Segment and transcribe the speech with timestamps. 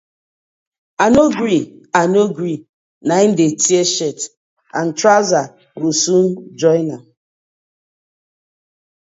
[1.03, 1.63] I no gree,
[1.99, 2.59] I no gree,
[3.07, 4.19] na im dey tear shirt
[4.77, 5.45] and trouser
[5.79, 6.27] go soon
[6.61, 6.87] join.